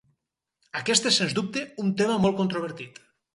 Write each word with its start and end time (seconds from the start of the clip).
Aquest 0.79 1.09
és 1.09 1.19
sens 1.21 1.35
dubte, 1.41 1.63
un 1.85 1.93
tema 2.01 2.17
molt 2.25 2.41
controvertit. 2.41 2.99